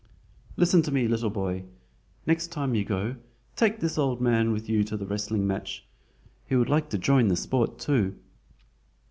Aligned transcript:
"Listen 0.57 0.81
to 0.81 0.91
me, 0.91 1.07
little 1.07 1.29
boy! 1.29 1.63
Next 2.25 2.47
time 2.47 2.73
you 2.73 2.83
go, 2.83 3.17
take 3.55 3.79
this 3.79 3.99
old 3.99 4.19
man 4.19 4.51
with 4.51 4.67
you 4.67 4.83
to 4.85 4.97
the 4.97 5.05
wrestling 5.05 5.45
match. 5.45 5.85
He 6.47 6.55
would 6.55 6.69
like 6.69 6.89
to 6.89 6.97
join 6.97 7.27
the 7.27 7.35
sport 7.35 7.77
too!" 7.77 8.15